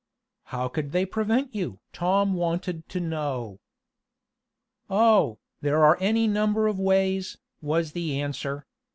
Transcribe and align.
"How 0.45 0.67
could 0.67 0.93
they 0.93 1.05
prevent 1.05 1.53
you?" 1.53 1.79
Tom 1.93 2.33
wanted 2.33 2.89
to 2.89 2.99
know. 2.99 3.59
"Oh, 4.89 5.37
there 5.61 5.85
are 5.85 5.95
any 6.01 6.25
number 6.25 6.67
of 6.67 6.79
ways," 6.79 7.37
was 7.61 7.91
the 7.91 8.19
answer. 8.19 8.65